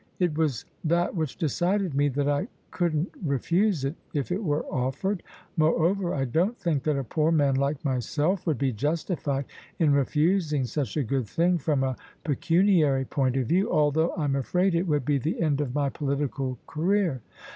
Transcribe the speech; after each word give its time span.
It 0.17 0.35
was 0.35 0.65
that 0.83 1.15
which 1.15 1.37
decided 1.37 1.93
me 1.93 2.07
that 2.09 2.27
I 2.27 2.47
couldn't 2.71 3.11
refuse 3.23 3.85
it 3.85 3.93
if 4.15 4.31
it 4.31 4.43
were 4.43 4.65
offered. 4.65 5.21
Moreover 5.55 6.11
I 6.11 6.25
don't 6.25 6.57
think 6.57 6.81
that 6.85 6.97
a 6.97 7.03
poor 7.03 7.31
man 7.31 7.53
like 7.55 7.85
myself 7.85 8.47
would 8.47 8.57
be 8.57 8.71
justified 8.73 9.45
in 9.77 9.93
refusing 9.93 10.65
such 10.65 10.97
a 10.97 11.03
good 11.03 11.27
thing 11.27 11.59
from 11.59 11.83
a 11.83 11.97
pecuniary 12.23 13.05
point 13.05 13.37
of 13.37 13.45
view, 13.45 13.71
although 13.71 14.11
I'm 14.17 14.35
afraid 14.35 14.73
it 14.73 14.87
would 14.87 15.05
be 15.05 15.19
the 15.19 15.39
end 15.39 15.61
of 15.61 15.75
my 15.75 15.89
political 15.91 16.57
career." 16.65 17.21